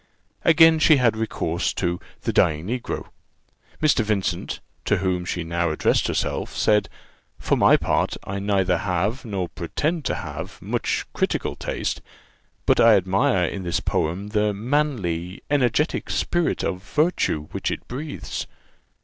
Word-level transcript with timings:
Again 0.43 0.79
she 0.79 0.95
had 0.97 1.15
recourse 1.15 1.73
to 1.75 1.99
'the 2.21 2.33
dying 2.33 2.65
Negro.' 2.65 3.09
Mr. 3.83 4.03
Vincent, 4.03 4.59
to 4.85 4.97
whom 4.97 5.25
she 5.25 5.43
now 5.43 5.69
addressed 5.69 6.07
herself, 6.07 6.57
said, 6.57 6.89
"For 7.37 7.55
my 7.55 7.77
part, 7.77 8.17
I 8.23 8.39
neither 8.39 8.79
have, 8.79 9.25
nor 9.25 9.47
pretend 9.47 10.03
to 10.05 10.15
have, 10.15 10.59
much 10.59 11.05
critical 11.13 11.55
taste; 11.55 12.01
but 12.65 12.79
I 12.79 12.95
admire 12.95 13.45
in 13.45 13.61
this 13.61 13.79
poem 13.79 14.29
the 14.29 14.55
manly, 14.55 15.43
energetic 15.51 16.09
spirit 16.09 16.63
of 16.63 16.81
virtue 16.81 17.41
which 17.51 17.69
it 17.69 17.87
breathes." 17.87 18.47